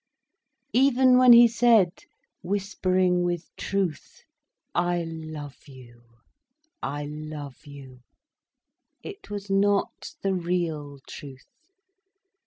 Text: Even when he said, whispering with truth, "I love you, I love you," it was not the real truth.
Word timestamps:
Even 0.73 1.19
when 1.19 1.31
he 1.31 1.47
said, 1.47 1.91
whispering 2.41 3.21
with 3.23 3.55
truth, 3.55 4.23
"I 4.73 5.03
love 5.03 5.67
you, 5.67 6.01
I 6.81 7.05
love 7.05 7.67
you," 7.67 7.99
it 9.03 9.29
was 9.29 9.51
not 9.51 10.15
the 10.23 10.33
real 10.33 10.97
truth. 11.07 11.45